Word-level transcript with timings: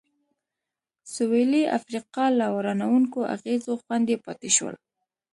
سوېلي 1.13 1.63
افریقا 1.77 2.25
له 2.39 2.47
ورانوونکو 2.57 3.19
اغېزو 3.35 3.73
خوندي 3.83 4.15
پاتې 4.25 4.49
شول. 4.55 4.75